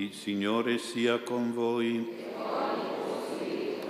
[0.00, 2.08] Il Signore sia con voi.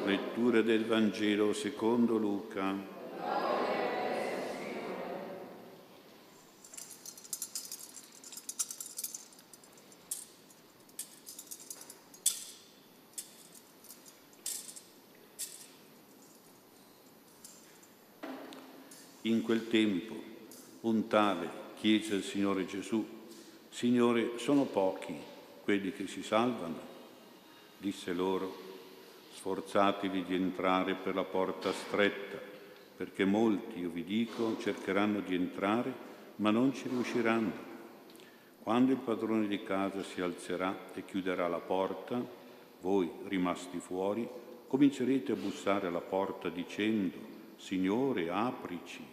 [0.07, 2.75] Lettura del Vangelo secondo Luca.
[19.21, 20.15] In quel tempo
[20.81, 23.07] un tale chiese al Signore Gesù,
[23.69, 25.37] Signore, sono pochi
[25.69, 26.79] quelli che si salvano?
[27.77, 28.57] Disse loro,
[29.35, 32.39] sforzatevi di entrare per la porta stretta,
[32.97, 35.93] perché molti, io vi dico, cercheranno di entrare,
[36.37, 37.53] ma non ci riusciranno.
[38.63, 42.19] Quando il padrone di casa si alzerà e chiuderà la porta,
[42.81, 44.27] voi, rimasti fuori,
[44.69, 47.19] comincerete a bussare alla porta dicendo,
[47.57, 49.05] Signore, aprici,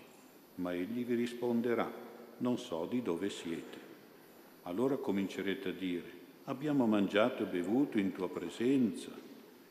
[0.55, 1.91] ma egli vi risponderà,
[2.37, 3.77] non so di dove siete.
[4.63, 6.14] Allora comincerete a dire,
[6.45, 9.09] abbiamo mangiato e bevuto in tua presenza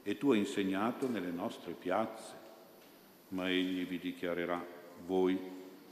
[0.02, 2.42] e tu hai insegnato nelle nostre piazze.
[3.28, 4.64] Ma egli vi dichiarerà,
[5.06, 5.38] voi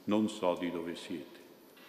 [0.04, 1.40] non so di dove siete.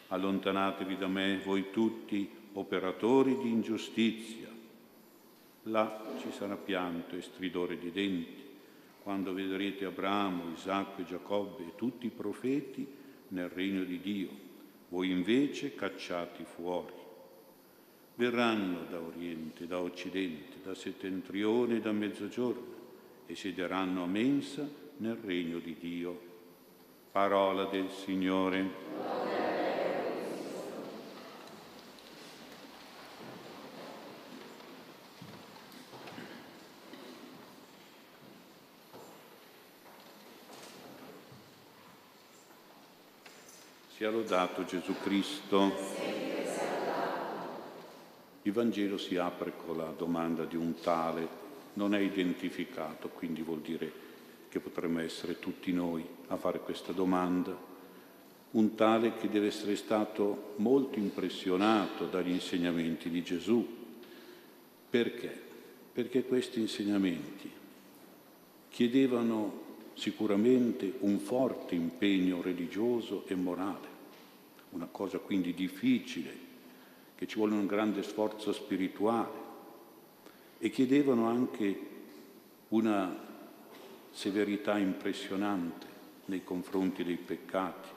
[0.09, 4.47] Allontanatevi da me, voi tutti, operatori di ingiustizia.
[5.63, 8.41] Là ci sarà pianto e stridore di denti,
[9.01, 12.85] quando vedrete Abramo, Isacco e Giacobbe e tutti i profeti
[13.29, 14.29] nel regno di Dio,
[14.89, 17.02] voi invece cacciati fuori
[18.15, 22.81] verranno da oriente, da occidente, da settentrione e da mezzogiorno
[23.25, 26.31] e siederanno a mensa nel regno di Dio.
[27.11, 28.91] Parola del Signore.
[43.95, 46.12] Sia lodato Gesù Cristo.
[48.45, 51.41] Il Vangelo si apre con la domanda di un tale,
[51.75, 53.91] non è identificato, quindi vuol dire
[54.49, 57.57] che potremmo essere tutti noi a fare questa domanda.
[58.51, 63.65] Un tale che deve essere stato molto impressionato dagli insegnamenti di Gesù.
[64.89, 65.41] Perché?
[65.93, 67.49] Perché questi insegnamenti
[68.69, 69.61] chiedevano
[69.93, 73.87] sicuramente un forte impegno religioso e morale,
[74.71, 76.52] una cosa quindi difficile
[77.23, 79.41] che ci vuole un grande sforzo spirituale.
[80.57, 81.79] E chiedevano anche
[82.69, 83.17] una
[84.11, 85.87] severità impressionante
[86.25, 87.87] nei confronti dei peccati,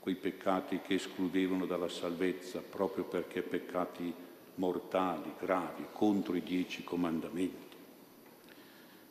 [0.00, 4.12] quei peccati che escludevano dalla salvezza proprio perché peccati
[4.56, 7.76] mortali, gravi, contro i dieci comandamenti.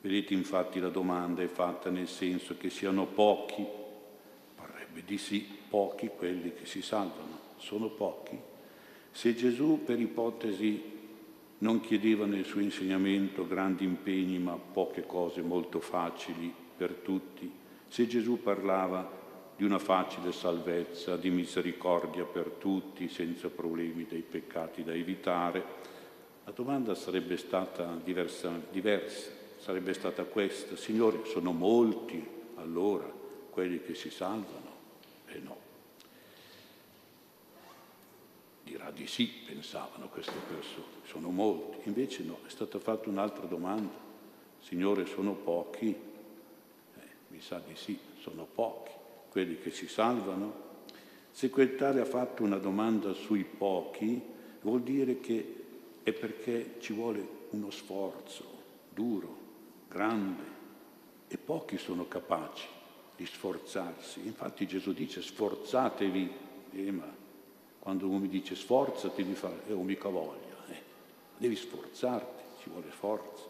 [0.02, 3.66] Vedete infatti la domanda è fatta nel senso che siano pochi,
[4.54, 8.54] parrebbe di sì, pochi quelli che si salvano, sono pochi
[9.16, 10.84] se Gesù, per ipotesi,
[11.60, 17.50] non chiedeva nel suo insegnamento grandi impegni ma poche cose molto facili per tutti,
[17.88, 19.10] se Gesù parlava
[19.56, 25.64] di una facile salvezza, di misericordia per tutti, senza problemi dei peccati da evitare,
[26.44, 32.22] la domanda sarebbe stata diversa, diversa, sarebbe stata questa, Signore, sono molti
[32.56, 33.10] allora
[33.50, 34.74] quelli che si salvano?
[35.28, 35.65] E no.
[38.86, 41.88] Dirà di sì, pensavano queste persone, sono molti.
[41.88, 43.92] Invece no, è stata fatta un'altra domanda.
[44.60, 45.88] Signore, sono pochi?
[45.88, 48.92] Eh, mi sa di sì, sono pochi.
[49.30, 50.64] Quelli che si salvano?
[51.32, 54.22] Se quel tale ha fatto una domanda sui pochi,
[54.62, 55.64] vuol dire che
[56.04, 58.44] è perché ci vuole uno sforzo
[58.94, 59.38] duro,
[59.90, 60.44] grande,
[61.28, 62.68] e pochi sono capaci
[63.16, 64.28] di sforzarsi.
[64.28, 66.32] Infatti Gesù dice sforzatevi,
[66.72, 67.24] eh, ma
[67.86, 70.82] quando uno mi dice sforzati di fare, eh, ho mica voglia, eh.
[71.38, 73.44] devi sforzarti, ci vuole forza.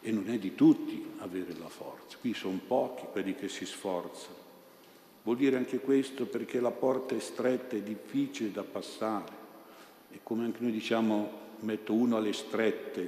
[0.00, 4.42] E non è di tutti avere la forza, qui sono pochi quelli che si sforzano.
[5.22, 9.32] Vuol dire anche questo perché la porta è stretta, è difficile da passare.
[10.10, 11.30] E come anche noi diciamo,
[11.60, 13.02] metto uno alle strette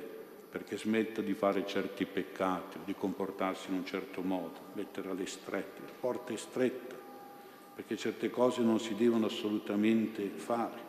[0.49, 5.27] perché smetta di fare certi peccati o di comportarsi in un certo modo, mettere alle
[5.27, 5.81] strette.
[5.81, 6.96] La porta è stretta
[7.77, 10.81] perché certe cose non si devono assolutamente fare,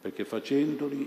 [0.00, 1.06] perché facendoli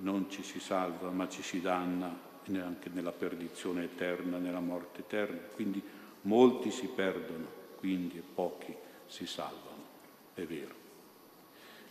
[0.00, 2.14] non ci si salva, ma ci si danna
[2.48, 5.38] neanche nella perdizione eterna, nella morte eterna.
[5.54, 5.82] Quindi
[6.22, 7.46] molti si perdono,
[7.78, 8.74] quindi pochi
[9.06, 9.84] si salvano.
[10.34, 10.74] È vero.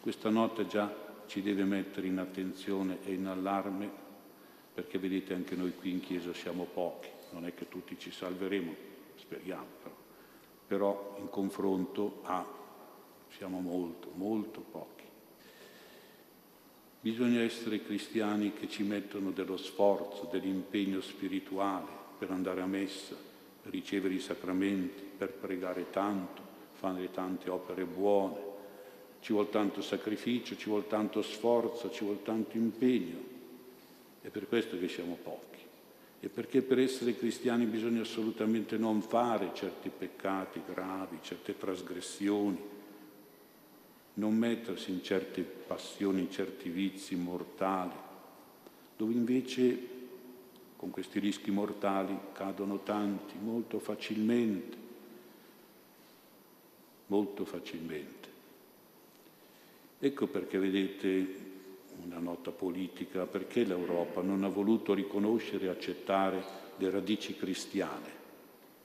[0.01, 0.93] Questa nota già
[1.25, 3.89] ci deve mettere in attenzione e in allarme,
[4.71, 8.75] perché vedete anche noi qui in Chiesa siamo pochi, non è che tutti ci salveremo,
[9.15, 10.04] speriamo però
[10.67, 12.45] però in confronto a
[13.35, 15.03] siamo molto, molto pochi.
[17.01, 23.15] Bisogna essere cristiani che ci mettono dello sforzo, dell'impegno spirituale per andare a messa,
[23.61, 26.41] per ricevere i sacramenti, per pregare tanto,
[26.71, 28.53] fare tante opere buone.
[29.19, 33.33] Ci vuole tanto sacrificio, ci vuole tanto sforzo, ci vuole tanto impegno.
[34.21, 35.54] È per questo che siamo pochi.
[36.25, 42.59] E perché per essere cristiani bisogna assolutamente non fare certi peccati gravi, certe trasgressioni,
[44.15, 47.93] non mettersi in certe passioni, in certi vizi mortali,
[48.97, 49.87] dove invece
[50.75, 54.77] con questi rischi mortali cadono tanti molto facilmente,
[57.05, 58.29] molto facilmente.
[59.99, 61.44] Ecco perché vedete
[62.45, 66.43] nota politica, perché l'Europa non ha voluto riconoscere e accettare
[66.77, 68.23] le radici cristiane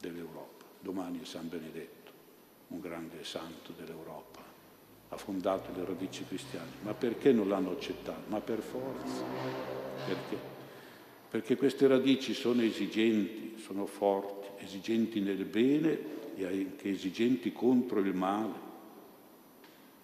[0.00, 0.64] dell'Europa.
[0.80, 2.10] Domani è San Benedetto,
[2.68, 4.48] un grande santo dell'Europa
[5.12, 6.70] ha fondato le radici cristiane.
[6.82, 8.30] Ma perché non l'hanno accettato?
[8.30, 9.24] Ma per forza.
[10.06, 10.38] Perché?
[11.28, 15.98] Perché queste radici sono esigenti, sono forti, esigenti nel bene
[16.36, 18.68] e anche esigenti contro il male.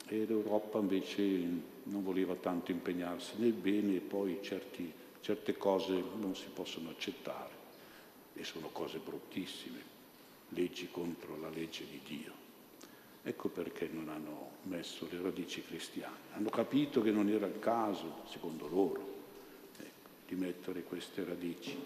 [0.09, 1.23] E l'Europa invece
[1.87, 7.55] non voleva tanto impegnarsi nel bene e poi certi, certe cose non si possono accettare
[8.35, 9.81] e sono cose bruttissime,
[10.51, 12.45] leggi contro la legge di Dio.
[13.23, 16.17] Ecco perché non hanno messo le radici cristiane.
[16.35, 19.15] Hanno capito che non era il caso, secondo loro,
[19.79, 21.77] ecco, di mettere queste radici.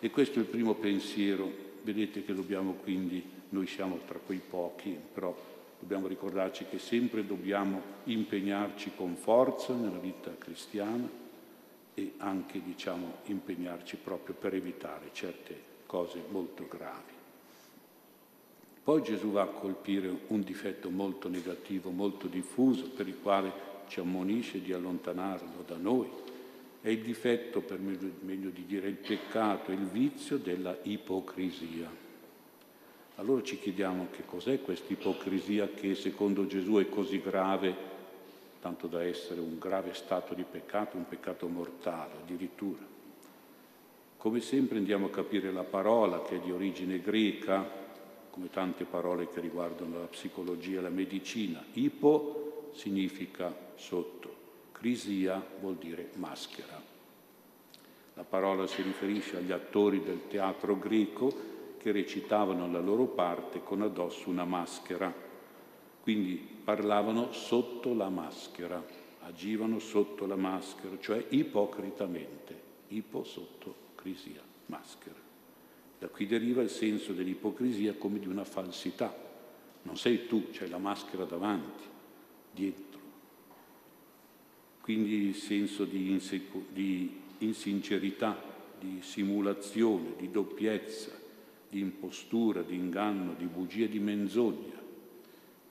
[0.00, 1.66] E questo è il primo pensiero.
[1.82, 5.36] Vedete che dobbiamo quindi, noi siamo tra quei pochi, però
[5.78, 11.08] dobbiamo ricordarci che sempre dobbiamo impegnarci con forza nella vita cristiana
[11.94, 17.16] e anche, diciamo, impegnarci proprio per evitare certe cose molto gravi.
[18.82, 23.52] Poi Gesù va a colpire un difetto molto negativo, molto diffuso, per il quale
[23.88, 26.08] ci ammonisce di allontanarlo da noi.
[26.80, 32.07] È il difetto, per meglio, di dire, il peccato, il vizio della ipocrisia.
[33.18, 37.74] Allora ci chiediamo che cos'è questa ipocrisia che secondo Gesù è così grave,
[38.60, 42.78] tanto da essere un grave stato di peccato, un peccato mortale addirittura.
[44.16, 47.68] Come sempre andiamo a capire la parola che è di origine greca,
[48.30, 51.64] come tante parole che riguardano la psicologia e la medicina.
[51.72, 54.32] Ipo significa sotto,
[54.70, 56.80] crisia vuol dire maschera.
[58.14, 63.82] La parola si riferisce agli attori del teatro greco che recitavano la loro parte con
[63.82, 65.26] addosso una maschera.
[66.02, 68.84] Quindi parlavano sotto la maschera,
[69.20, 75.26] agivano sotto la maschera, cioè ipocritamente, ipo sotto crisia, maschera.
[75.98, 79.26] Da qui deriva il senso dell'ipocrisia come di una falsità.
[79.82, 81.84] Non sei tu, c'è la maschera davanti,
[82.52, 82.86] dietro.
[84.80, 88.40] Quindi il senso di, insecu- di insincerità,
[88.78, 91.17] di simulazione, di doppiezza,
[91.68, 94.80] di impostura, di inganno, di bugia, di menzogna.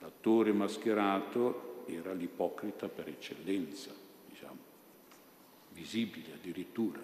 [0.00, 3.92] L'attore mascherato era l'ipocrita per eccellenza,
[4.28, 4.58] diciamo,
[5.72, 7.00] visibile addirittura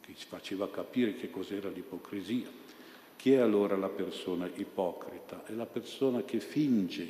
[0.00, 2.48] che faceva capire che cos'era l'ipocrisia.
[3.16, 5.44] Chi è allora la persona ipocrita?
[5.44, 7.06] È la persona che finge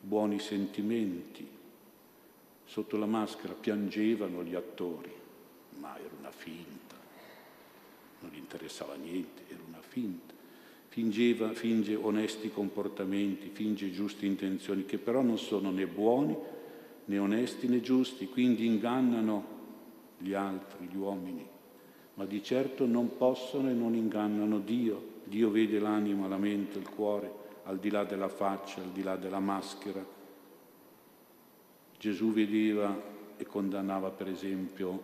[0.00, 1.46] buoni sentimenti.
[2.64, 5.12] Sotto la maschera piangevano gli attori,
[5.78, 6.96] ma era una finta,
[8.20, 10.39] non gli interessava niente, era una finta.
[10.90, 16.36] Fingeva, finge onesti comportamenti, finge giuste intenzioni, che però non sono né buoni,
[17.06, 19.58] né onesti né giusti, quindi ingannano
[20.18, 21.58] gli altri, gli uomini
[22.20, 25.18] ma di certo non possono e non ingannano Dio.
[25.24, 27.32] Dio vede l'anima, la mente, il cuore,
[27.64, 30.04] al di là della faccia, al di là della maschera.
[31.98, 32.94] Gesù vedeva
[33.38, 35.02] e condannava per esempio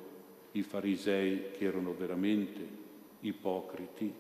[0.53, 2.69] i farisei che erano veramente
[3.21, 4.13] ipocriti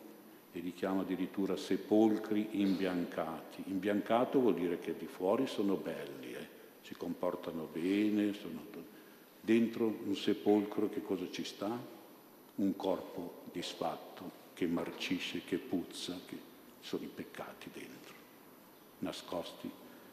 [0.56, 3.64] e li chiama addirittura sepolcri imbiancati.
[3.66, 6.48] Imbiancato vuol dire che di fuori sono belli, eh?
[6.80, 8.64] si comportano bene, sono...
[9.40, 11.94] dentro un sepolcro che cosa ci sta?
[12.56, 16.38] un corpo disfatto che marcisce, che puzza, che
[16.80, 18.14] sono i peccati dentro,
[19.00, 19.70] nascosti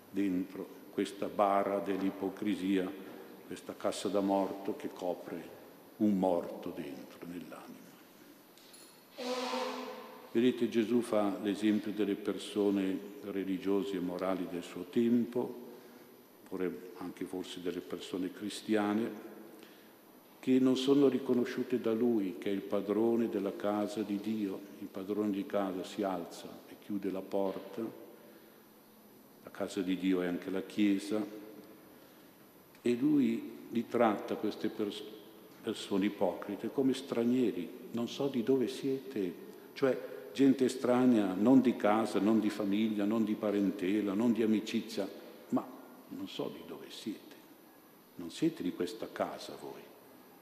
[0.10, 2.92] dentro questa bara dell'ipocrisia,
[3.48, 5.62] questa cassa da morto che copre
[5.98, 7.82] un morto dentro nell'anima.
[10.34, 15.62] Vedete, Gesù fa l'esempio delle persone religiose e morali del suo tempo,
[16.98, 19.12] anche forse delle persone cristiane,
[20.40, 24.60] che non sono riconosciute da lui, che è il padrone della casa di Dio.
[24.80, 27.82] Il padrone di casa si alza e chiude la porta.
[29.44, 31.24] La casa di Dio è anche la Chiesa.
[32.82, 35.04] E lui li tratta queste pers-
[35.62, 39.34] persone ipocrite come stranieri, non so di dove siete,
[39.74, 45.08] cioè gente estranea, non di casa, non di famiglia, non di parentela, non di amicizia,
[45.50, 45.66] ma
[46.10, 47.36] non so di dove siete.
[48.16, 49.82] Non siete di questa casa voi,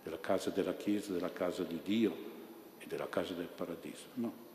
[0.04, 2.16] della casa della Chiesa, della casa di Dio
[2.80, 4.50] e della casa del paradiso, no.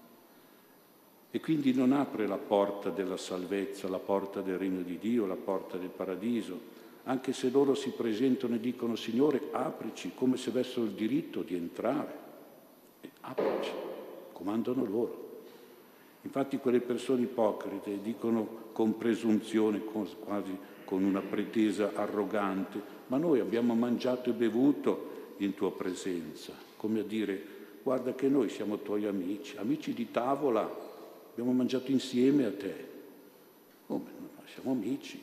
[1.31, 5.37] E quindi non apre la porta della salvezza, la porta del regno di Dio, la
[5.37, 6.75] porta del paradiso,
[7.05, 11.55] anche se loro si presentano e dicono Signore aprici, come se avessero il diritto di
[11.55, 12.25] entrare.
[13.01, 13.71] E aprici,
[14.33, 15.26] comandano loro.
[16.27, 23.77] Infatti quelle persone ipocrite dicono con presunzione, quasi con una pretesa arrogante, ma noi abbiamo
[23.77, 27.41] mangiato e bevuto in tua presenza, come a dire,
[27.81, 30.69] guarda che noi siamo tuoi amici, amici di tavola,
[31.31, 32.75] abbiamo mangiato insieme a te.
[33.87, 34.25] Come?
[34.53, 35.23] Siamo amici,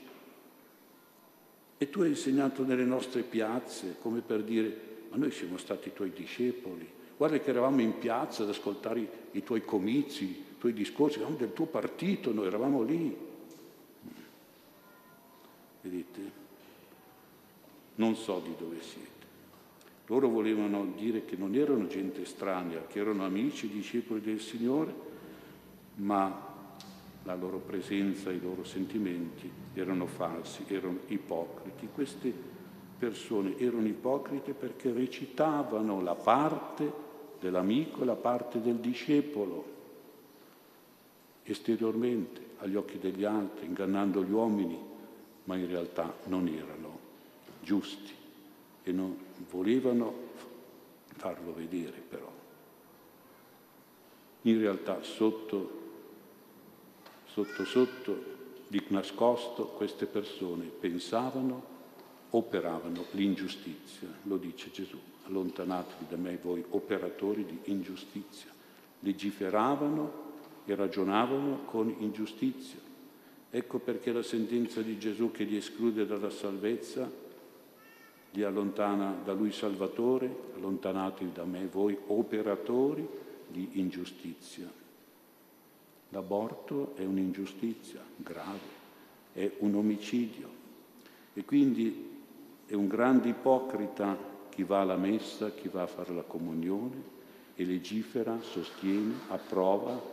[1.77, 4.73] e tu hai insegnato nelle nostre piazze, come per dire,
[5.09, 6.89] ma noi siamo stati i tuoi discepoli.
[7.17, 11.65] Guarda che eravamo in piazza ad ascoltare i, tuoi comizi, tuoi discorsi, eravamo del tuo
[11.65, 13.13] partito, noi eravamo lì.
[15.81, 16.31] Vedete?
[17.95, 19.09] Non so di dove siete.
[20.05, 24.93] Loro volevano dire che non erano gente estranea, che erano amici, discepoli del Signore,
[25.95, 26.33] ma
[27.23, 31.89] la loro presenza, i loro sentimenti erano falsi, erano ipocriti.
[31.93, 32.33] Queste
[32.97, 36.89] persone erano ipocrite perché recitavano la parte
[37.41, 39.73] dell'amico e la parte del discepolo
[41.43, 44.79] esteriormente, agli occhi degli altri, ingannando gli uomini,
[45.45, 46.99] ma in realtà non erano
[47.61, 48.13] giusti
[48.83, 49.17] e non
[49.49, 50.31] volevano
[51.15, 52.31] farlo vedere però.
[54.43, 55.81] In realtà sotto
[57.33, 58.23] Sotto sotto,
[58.67, 61.63] di nascosto, queste persone pensavano,
[62.29, 68.51] operavano l'ingiustizia, lo dice Gesù, allontanatevi da me voi operatori di ingiustizia,
[68.99, 70.32] legiferavano
[70.65, 72.79] e ragionavano con ingiustizia.
[73.49, 77.09] Ecco perché la sentenza di Gesù che li esclude dalla salvezza,
[78.31, 83.07] li allontana da lui Salvatore, allontanatevi da me voi operatori
[83.47, 84.67] di ingiustizia.
[86.09, 88.81] L'aborto è un'ingiustizia grave,
[89.33, 90.49] è un omicidio
[91.33, 92.11] e quindi
[92.65, 94.17] è un grande ipocrita
[94.49, 97.11] chi va alla messa, chi va a fare la comunione
[97.55, 100.12] e legifera, sostiene, approva,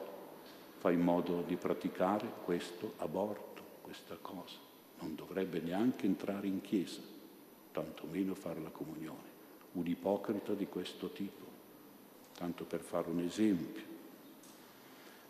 [0.81, 4.57] fa in modo di praticare questo aborto, questa cosa.
[5.01, 7.03] Non dovrebbe neanche entrare in chiesa,
[7.71, 9.29] tantomeno fare la comunione.
[9.73, 11.45] Un ipocrita di questo tipo,
[12.35, 13.83] tanto per fare un esempio.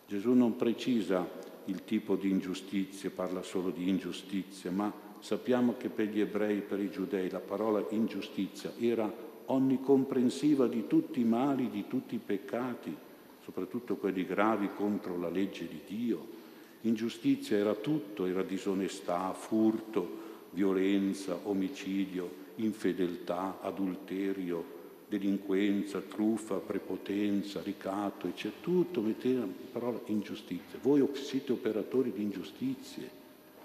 [0.07, 1.28] Gesù non precisa
[1.64, 6.62] il tipo di ingiustizia, parla solo di ingiustizia, ma sappiamo che per gli ebrei e
[6.62, 9.12] per i giudei la parola ingiustizia era
[9.47, 12.97] onnicomprensiva di tutti i mali, di tutti i peccati,
[13.50, 16.38] soprattutto quelli gravi contro la legge di Dio.
[16.83, 20.19] Ingiustizia era tutto, era disonestà, furto,
[20.50, 24.78] violenza, omicidio, infedeltà, adulterio,
[25.09, 30.78] delinquenza, truffa, prepotenza, ricatto, eccetera, tutto metteva parola ingiustizia.
[30.80, 33.11] Voi siete operatori di ingiustizie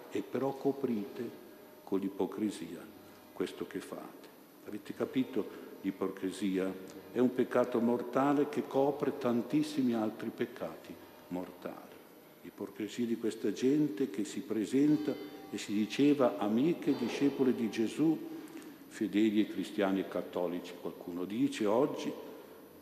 [0.09, 1.43] e però coprite
[1.83, 2.83] con l'ipocrisia
[3.33, 4.27] questo che fate.
[4.65, 5.63] Avete capito?
[5.81, 6.73] L'ipocrisia
[7.15, 10.93] è un peccato mortale che copre tantissimi altri peccati
[11.29, 11.95] mortali.
[12.41, 15.15] L'ipocrisia di questa gente che si presenta
[15.49, 18.19] e si diceva amiche e discepole di Gesù
[18.89, 22.11] fedeli e cristiani e cattolici, qualcuno dice oggi,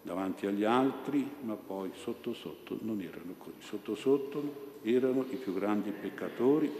[0.01, 3.57] davanti agli altri, ma poi sotto sotto non erano così.
[3.59, 6.71] Sotto sotto erano i più grandi peccatori.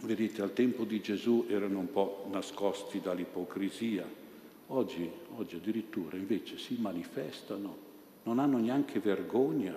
[0.00, 4.23] Vedete, al tempo di Gesù erano un po' nascosti dall'ipocrisia.
[4.68, 7.76] Oggi, oggi addirittura invece si manifestano,
[8.22, 9.74] non hanno neanche vergogna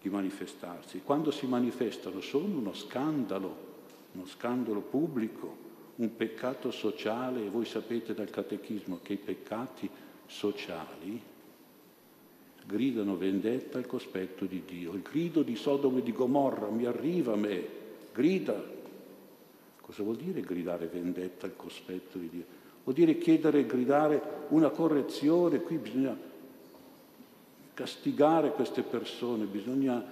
[0.00, 1.02] di manifestarsi.
[1.02, 3.64] Quando si manifestano sono uno scandalo,
[4.12, 5.64] uno scandalo pubblico
[5.96, 9.88] un peccato sociale, e voi sapete dal catechismo che i peccati
[10.26, 11.20] sociali
[12.66, 14.92] gridano vendetta al cospetto di Dio.
[14.92, 17.66] Il grido di Sodome e di Gomorra mi arriva a me,
[18.12, 18.74] grida.
[19.80, 22.44] Cosa vuol dire gridare vendetta al cospetto di Dio?
[22.86, 26.16] Vuol dire chiedere e gridare una correzione, qui bisogna
[27.74, 30.02] castigare queste persone, bisogna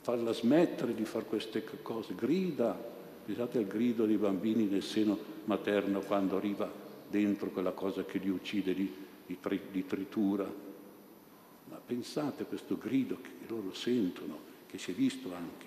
[0.00, 2.94] farla smettere di fare queste cose, grida,
[3.26, 6.70] Pensate al grido dei bambini nel seno materno quando arriva
[7.10, 8.88] dentro quella cosa che li uccide di,
[9.26, 9.36] di,
[9.72, 10.44] di tritura.
[10.44, 15.66] Ma pensate a questo grido che loro sentono, che si è visto anche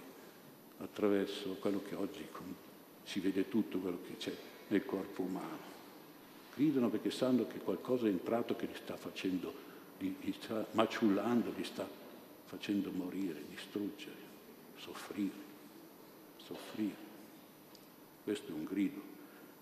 [0.78, 2.26] attraverso quello che oggi
[3.04, 4.34] si vede tutto quello che c'è
[4.70, 5.79] nel corpo umano.
[6.60, 9.54] Gridono perché sanno che qualcosa è entrato che li sta facendo,
[10.00, 11.88] li, li sta maciullando, li sta
[12.44, 14.18] facendo morire, distruggere,
[14.76, 15.48] soffrire,
[16.36, 17.08] soffrire.
[18.26, 19.00] Questo è un grido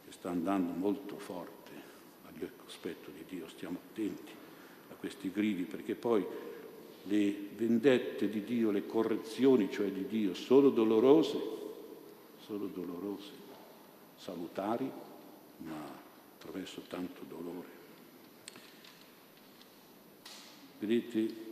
[0.06, 1.72] che sta andando molto forte
[2.26, 4.32] al cospetto di Dio, stiamo attenti
[4.90, 6.26] a questi gridi perché poi
[7.04, 11.40] le vendette di Dio, le correzioni cioè di Dio, sono dolorose,
[12.40, 13.32] sono dolorose,
[14.16, 14.90] salutari,
[15.58, 15.97] ma
[16.38, 17.68] attraverso tanto dolore.
[20.80, 21.46] Vedete,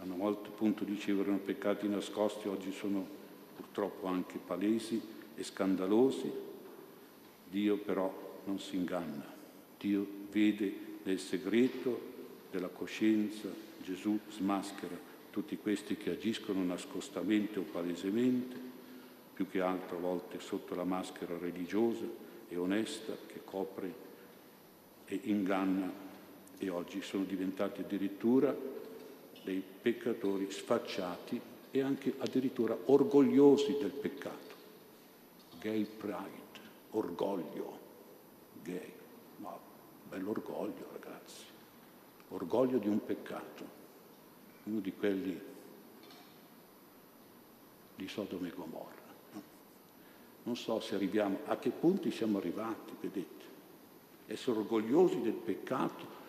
[0.00, 3.06] una volta appunto dicevo erano peccati nascosti, oggi sono
[3.54, 5.00] purtroppo anche palesi
[5.36, 6.30] e scandalosi.
[7.48, 9.24] Dio però non si inganna,
[9.78, 12.12] Dio vede nel segreto
[12.50, 13.48] della coscienza,
[13.82, 18.56] Gesù smaschera tutti questi che agiscono nascostamente o palesemente,
[19.32, 24.02] più che altro a volte sotto la maschera religiosa e onesta che copre
[25.06, 25.92] e inganna
[26.58, 28.54] e oggi sono diventati addirittura
[29.42, 34.54] dei peccatori sfacciati e anche addirittura orgogliosi del peccato.
[35.60, 36.60] Gay pride,
[36.90, 37.78] orgoglio,
[38.62, 38.92] gay,
[39.38, 39.58] ma
[40.08, 41.52] bell'orgoglio ragazzi
[42.34, 43.82] orgoglio di un peccato,
[44.64, 45.40] uno di quelli
[47.94, 49.03] di Sodome e Gomorra.
[50.44, 53.42] Non so se arriviamo, a che punti siamo arrivati, vedete.
[54.26, 56.22] Essere orgogliosi del peccato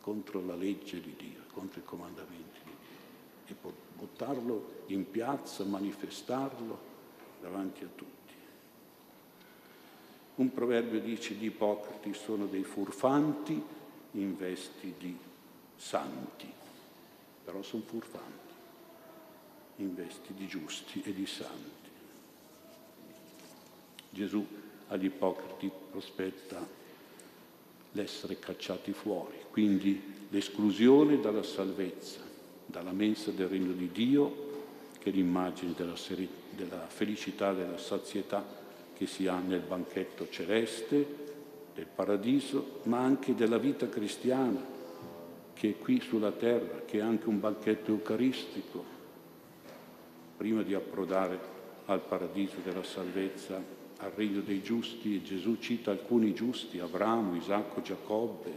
[0.00, 2.70] contro la legge di Dio, contro i comandamenti di
[3.46, 6.90] Dio e buttarlo in piazza, manifestarlo
[7.40, 8.10] davanti a tutti.
[10.34, 13.62] Un proverbio dice gli ipocriti sono dei furfanti
[14.12, 15.16] in vesti di
[15.76, 16.50] santi,
[17.44, 18.54] però sono furfanti,
[19.76, 21.81] in vesti di giusti e di santi.
[24.12, 24.46] Gesù
[24.88, 26.64] agli ipocriti prospetta
[27.92, 32.20] l'essere cacciati fuori, quindi l'esclusione dalla salvezza,
[32.66, 34.50] dalla mensa del regno di Dio,
[34.98, 38.44] che è l'immagine della, seri- della felicità, della sazietà
[38.94, 41.20] che si ha nel banchetto celeste,
[41.74, 44.62] del paradiso, ma anche della vita cristiana
[45.54, 48.84] che è qui sulla terra, che è anche un banchetto eucaristico,
[50.36, 51.38] prima di approdare
[51.86, 53.62] al paradiso della salvezza,
[54.02, 58.50] al regno dei giusti, e Gesù cita alcuni giusti, Abramo, Isacco, Giacobbe,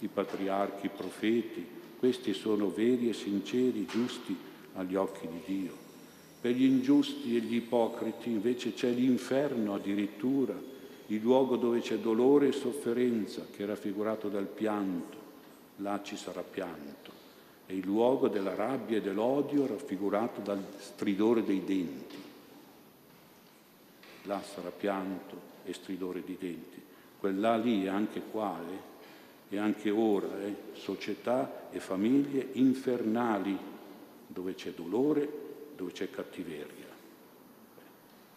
[0.00, 1.64] i patriarchi, i profeti,
[1.98, 4.36] questi sono veri e sinceri, giusti
[4.74, 5.84] agli occhi di Dio.
[6.40, 10.54] Per gli ingiusti e gli ipocriti invece c'è l'inferno addirittura,
[11.08, 15.16] il luogo dove c'è dolore e sofferenza, che è raffigurato dal pianto,
[15.76, 17.10] là ci sarà pianto,
[17.66, 22.25] e il luogo della rabbia e dell'odio raffigurato dal stridore dei denti.
[24.26, 26.82] Là sarà pianto e stridore di denti.
[27.18, 28.94] Quella lì è anche qua, eh?
[29.48, 30.54] e anche ora, eh?
[30.72, 33.56] società e famiglie infernali,
[34.26, 35.28] dove c'è dolore,
[35.76, 36.86] dove c'è cattiveria.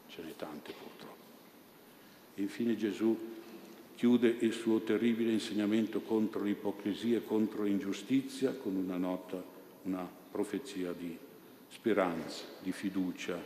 [0.07, 1.17] Ce n'è tante purtroppo.
[2.35, 3.17] E infine Gesù
[3.95, 9.43] chiude il suo terribile insegnamento contro l'ipocrisia e contro l'ingiustizia con una nota,
[9.83, 11.17] una profezia di
[11.67, 13.37] speranza, di fiducia,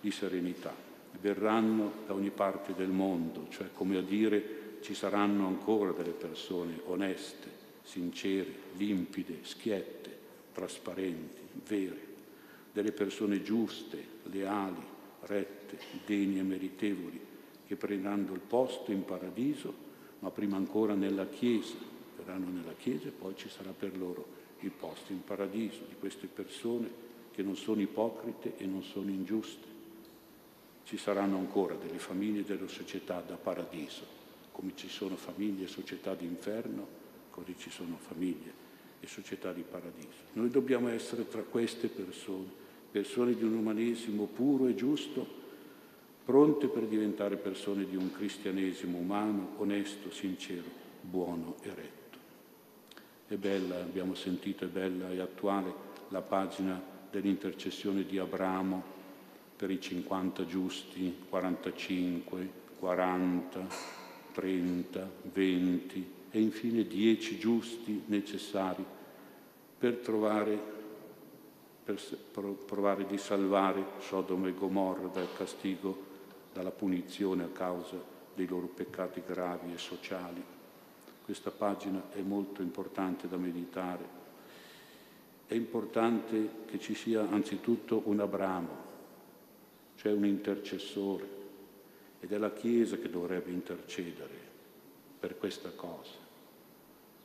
[0.00, 0.90] di serenità.
[1.20, 6.80] Verranno da ogni parte del mondo, cioè come a dire ci saranno ancora delle persone
[6.86, 7.48] oneste,
[7.82, 10.18] sincere, limpide, schiette,
[10.52, 12.10] trasparenti, vere,
[12.72, 14.82] delle persone giuste, leali,
[15.20, 17.20] rette, degne e meritevoli,
[17.66, 21.74] che prenderanno il posto in paradiso, ma prima ancora nella Chiesa,
[22.16, 26.26] verranno nella Chiesa e poi ci sarà per loro il posto in paradiso di queste
[26.26, 29.71] persone che non sono ipocrite e non sono ingiuste.
[30.92, 34.02] Ci saranno ancora delle famiglie e delle società da paradiso,
[34.52, 36.86] come ci sono famiglie e società d'inferno,
[37.30, 38.52] così ci sono famiglie
[39.00, 40.24] e società di paradiso.
[40.34, 42.44] Noi dobbiamo essere tra queste persone,
[42.90, 45.26] persone di un umanesimo puro e giusto,
[46.26, 50.68] pronte per diventare persone di un cristianesimo umano, onesto, sincero,
[51.00, 52.18] buono e retto.
[53.28, 55.72] È bella, abbiamo sentito, è bella e attuale
[56.10, 56.78] la pagina
[57.10, 59.00] dell'intercessione di Abramo
[59.62, 63.66] per i 50 giusti, 45, 40,
[64.32, 68.84] 30, 20 e infine 10 giusti necessari
[69.78, 70.80] per trovare
[71.84, 72.00] per
[72.66, 75.96] provare di salvare Sodoma e Gomorra dal castigo
[76.52, 78.02] dalla punizione a causa
[78.34, 80.42] dei loro peccati gravi e sociali.
[81.24, 84.04] Questa pagina è molto importante da meditare.
[85.46, 88.90] È importante che ci sia anzitutto un Abramo,
[90.02, 91.28] cioè un intercessore,
[92.18, 94.34] ed è la Chiesa che dovrebbe intercedere
[95.20, 96.18] per questa cosa.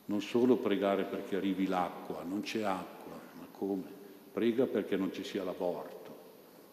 [0.06, 3.90] Non solo pregare perché arrivi l'acqua, non c'è acqua, ma come?
[4.32, 6.16] Prega perché non ci sia l'aborto,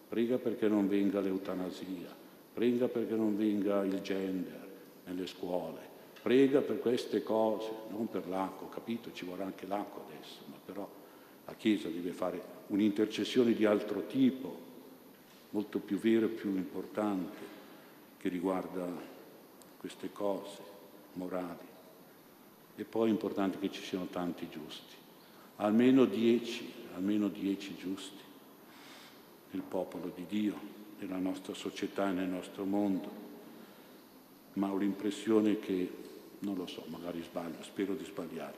[0.07, 2.15] prega perché non venga l'eutanasia,
[2.53, 4.67] prega perché non venga il gender
[5.05, 5.79] nelle scuole,
[6.21, 9.11] prega per queste cose, non per l'acqua, capito?
[9.11, 10.87] Ci vorrà anche l'acqua adesso, ma però
[11.45, 14.64] la Chiesa deve fare un'intercessione di altro tipo,
[15.55, 17.53] molto più vera e più importante,
[18.17, 18.85] che riguarda
[19.77, 20.59] queste cose
[21.13, 21.73] morali.
[22.75, 24.95] E poi è importante che ci siano tanti giusti,
[25.55, 28.21] almeno dieci, almeno dieci giusti
[29.51, 30.59] nel popolo di Dio,
[30.99, 33.23] nella nostra società e nel nostro mondo.
[34.53, 35.89] Ma ho l'impressione che,
[36.39, 38.57] non lo so, magari sbaglio, spero di sbagliare,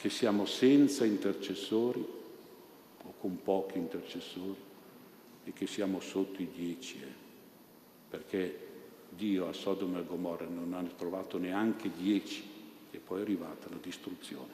[0.00, 2.04] che siamo senza intercessori
[3.04, 4.66] o con pochi intercessori
[5.48, 7.12] e che siamo sotto i dieci, eh,
[8.10, 8.66] perché
[9.08, 12.44] Dio a Sodoma e Gomorra non ha trovato neanche dieci
[12.90, 14.52] e poi è arrivata la distruzione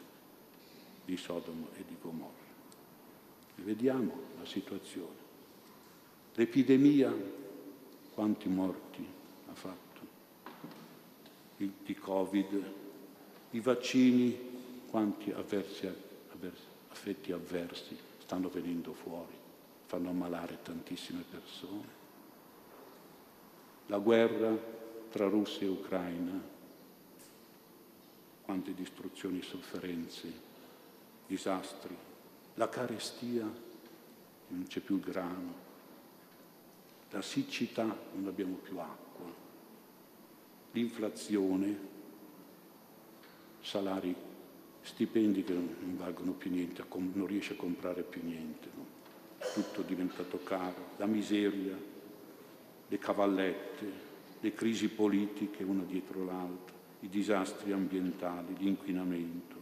[1.04, 2.42] di Sodoma e di Gomorra.
[3.57, 5.22] E vediamo la situazione.
[6.35, 7.12] L'epidemia,
[8.14, 9.04] quanti morti
[9.50, 10.00] ha fatto?
[11.57, 12.72] Il, di Covid,
[13.50, 14.38] i vaccini,
[14.88, 15.88] quanti avversi,
[16.33, 19.42] avversi, affetti avversi stanno venendo fuori,
[19.86, 22.02] fanno ammalare tantissime persone.
[23.86, 24.56] La guerra
[25.10, 26.52] tra Russia e Ucraina,
[28.42, 30.32] quante distruzioni, sofferenze,
[31.26, 31.96] disastri,
[32.54, 33.42] la carestia,
[34.48, 35.54] non c'è più il grano,
[37.10, 39.26] la siccità, non abbiamo più acqua,
[40.72, 41.92] l'inflazione,
[43.60, 44.14] salari
[44.82, 49.02] stipendi che non valgono più niente, non riesce a comprare più niente, no?
[49.52, 51.76] Tutto è diventato caro, la miseria,
[52.88, 59.57] le cavallette, le crisi politiche una dietro l'altra, i disastri ambientali, l'inquinamento,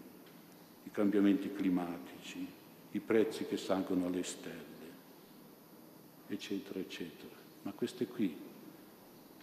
[0.84, 2.46] i cambiamenti climatici,
[2.92, 4.60] i prezzi che salgono alle stelle,
[6.28, 7.34] eccetera, eccetera.
[7.62, 8.36] Ma queste qui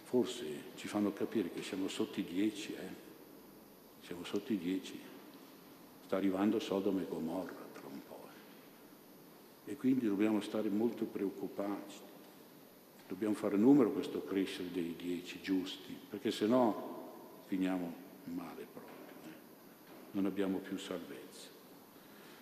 [0.04, 0.44] forse
[0.76, 3.08] ci fanno capire che siamo sotto i dieci, eh?
[4.02, 5.08] siamo sotto i dieci
[6.10, 8.26] sta arrivando Sodoma e Gomorra tra un po'.
[8.26, 9.59] Eh.
[9.70, 11.94] E quindi dobbiamo stare molto preoccupati.
[13.06, 18.96] Dobbiamo fare numero questo crescere dei dieci giusti, perché se no finiamo male proprio.
[19.26, 19.34] Eh.
[20.10, 21.50] Non abbiamo più salvezza.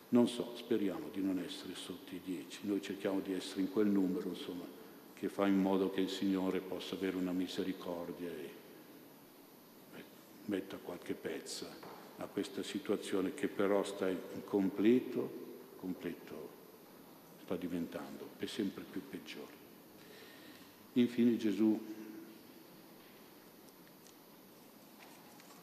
[0.09, 2.61] Non so, speriamo di non essere sotto i dieci.
[2.63, 4.65] Noi cerchiamo di essere in quel numero, insomma,
[5.13, 8.55] che fa in modo che il Signore possa avere una misericordia e
[10.47, 11.69] metta qualche pezza
[12.17, 15.31] a questa situazione che però sta in completo,
[15.77, 16.57] completo
[17.49, 19.57] sta diventando e sempre più peggiore.
[20.95, 21.81] Infine Gesù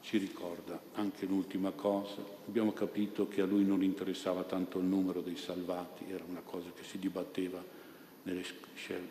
[0.02, 5.22] ci ricorda anche l'ultima cosa, abbiamo capito che a lui non interessava tanto il numero
[5.22, 7.64] dei salvati, era una cosa che si dibatteva
[8.24, 8.44] nelle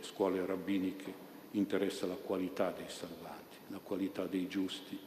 [0.01, 4.99] scuole rabbiniche, interessa la qualità dei salvati, la qualità dei giusti.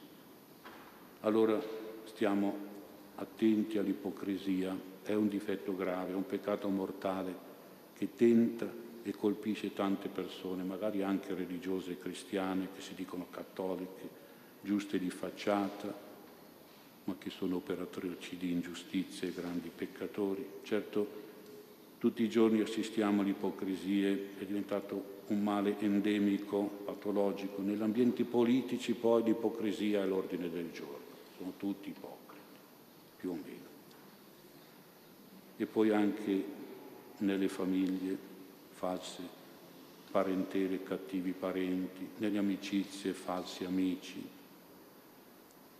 [1.21, 1.59] Allora
[2.05, 2.55] stiamo
[3.15, 7.46] attenti all'ipocrisia, è un difetto grave, è un peccato mortale
[7.97, 8.69] che tenta
[9.03, 14.25] e colpisce tante persone, magari anche religiose cristiane, che si dicono cattoliche,
[14.61, 16.05] giuste di facciata,
[17.05, 20.45] ma che sono operatrici di ingiustizie e grandi peccatori.
[20.63, 21.25] Certo,
[21.97, 27.61] tutti i giorni assistiamo all'ipocrisia, è diventato un male endemico, patologico.
[27.61, 30.97] Negli ambienti politici poi l'ipocrisia è l'ordine del giorno
[31.37, 32.59] sono tutti ipocriti,
[33.17, 33.65] più o meno.
[35.57, 36.43] E poi anche
[37.19, 38.17] nelle famiglie
[38.71, 39.21] false
[40.11, 44.23] parentele, cattivi parenti, nelle amicizie falsi amici.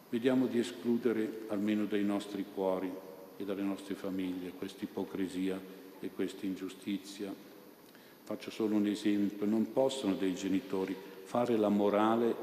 [0.09, 2.91] Vediamo di escludere almeno dai nostri cuori
[3.37, 5.59] e dalle nostre famiglie questa ipocrisia
[5.99, 7.33] e questa ingiustizia.
[8.23, 12.35] Faccio solo un esempio, non possono dei genitori fare la morale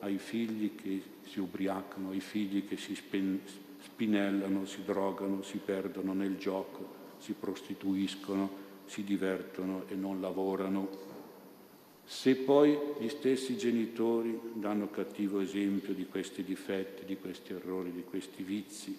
[0.00, 6.36] ai figli che si ubriacano, ai figli che si spinellano, si drogano, si perdono nel
[6.36, 11.08] gioco, si prostituiscono, si divertono e non lavorano.
[12.04, 18.02] Se poi gli stessi genitori danno cattivo esempio di questi difetti, di questi errori, di
[18.02, 18.98] questi vizi,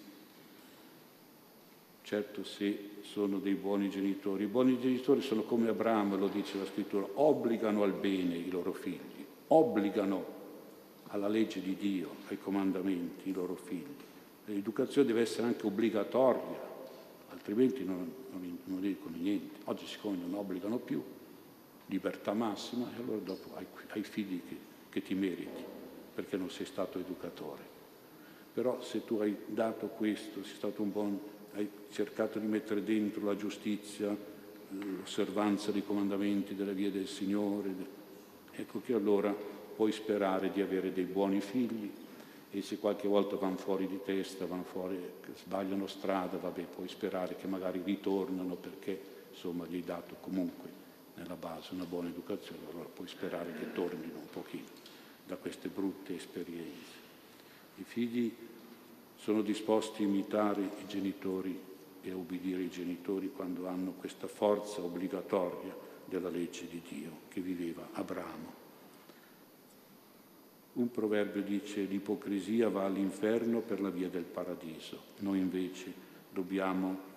[2.02, 6.64] certo se sono dei buoni genitori, i buoni genitori sono come Abramo, lo dice la
[6.64, 10.40] scrittura, obbligano al bene i loro figli, obbligano
[11.08, 13.94] alla legge di Dio, ai comandamenti, i loro figli.
[14.46, 16.71] L'educazione deve essere anche obbligatoria,
[17.42, 19.58] altrimenti non, non, non dicono niente.
[19.64, 21.02] Oggi siccome non obbligano più,
[21.86, 24.56] libertà massima, e allora dopo hai, hai figli che,
[24.88, 25.64] che ti meriti,
[26.14, 27.70] perché non sei stato educatore.
[28.54, 31.20] Però se tu hai dato questo, sei stato un buon,
[31.54, 34.16] hai cercato di mettere dentro la giustizia,
[34.68, 37.74] l'osservanza dei comandamenti della via del Signore,
[38.52, 39.34] ecco che allora
[39.74, 41.90] puoi sperare di avere dei buoni figli
[42.54, 45.00] e se qualche volta vanno fuori di testa, vanno fuori,
[45.36, 50.68] sbagliano strada, vabbè, puoi sperare che magari ritornano perché insomma gli hai dato comunque
[51.14, 54.66] nella base una buona educazione, allora puoi sperare che tornino un pochino
[55.26, 57.00] da queste brutte esperienze.
[57.76, 58.34] I figli
[59.16, 61.58] sono disposti a imitare i genitori
[62.02, 67.40] e a obbedire ai genitori quando hanno questa forza obbligatoria della legge di Dio che
[67.40, 68.61] viveva Abramo.
[70.74, 75.00] Un proverbio dice l'ipocrisia va all'inferno per la via del paradiso.
[75.18, 75.92] Noi invece
[76.30, 77.10] dobbiamo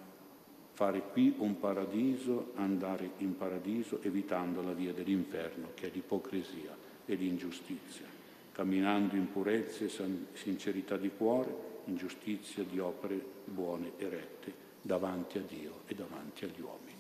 [0.74, 7.16] fare qui un paradiso, andare in paradiso evitando la via dell'inferno che è l'ipocrisia e
[7.16, 8.06] l'ingiustizia,
[8.52, 9.92] camminando in purezza e
[10.34, 16.44] sincerità di cuore, in giustizia di opere buone e rette davanti a Dio e davanti
[16.44, 16.95] agli uomini.